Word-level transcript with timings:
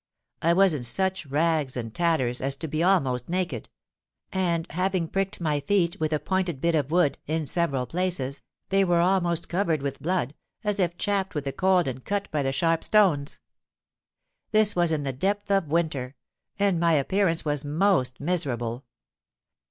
I 0.41 0.53
was 0.53 0.73
in 0.73 0.81
such 0.81 1.27
rags 1.27 1.77
and 1.77 1.93
tatters 1.93 2.41
as 2.41 2.55
to 2.55 2.67
be 2.67 2.81
almost 2.81 3.29
naked; 3.29 3.69
and 4.33 4.65
having 4.71 5.07
pricked 5.07 5.39
my 5.39 5.59
feet, 5.59 5.99
with 5.99 6.11
a 6.11 6.17
pointed 6.19 6.59
bit 6.59 6.73
of 6.73 6.89
wood, 6.89 7.19
in 7.27 7.45
several 7.45 7.85
places, 7.85 8.41
they 8.69 8.83
were 8.83 8.99
almost 8.99 9.47
covered 9.47 9.83
with 9.83 10.01
blood, 10.01 10.33
as 10.63 10.79
if 10.79 10.97
chapped 10.97 11.35
with 11.35 11.43
the 11.43 11.53
cold 11.53 11.87
and 11.87 12.03
cut 12.03 12.31
by 12.31 12.41
the 12.41 12.51
sharp 12.51 12.83
stones. 12.83 13.39
This 14.49 14.75
was 14.75 14.91
in 14.91 15.03
the 15.03 15.13
depth 15.13 15.51
of 15.51 15.67
winter; 15.67 16.15
and 16.57 16.79
my 16.79 16.93
appearance 16.93 17.45
was 17.45 17.63
most 17.63 18.19
miserable. 18.19 18.85